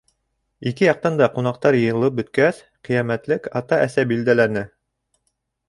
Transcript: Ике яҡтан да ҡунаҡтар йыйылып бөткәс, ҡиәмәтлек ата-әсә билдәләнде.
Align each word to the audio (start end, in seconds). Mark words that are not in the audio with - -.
Ике 0.69 0.87
яҡтан 0.87 1.19
да 1.19 1.27
ҡунаҡтар 1.35 1.77
йыйылып 1.81 2.17
бөткәс, 2.21 2.63
ҡиәмәтлек 2.89 3.47
ата-әсә 3.63 4.09
билдәләнде. 4.15 4.69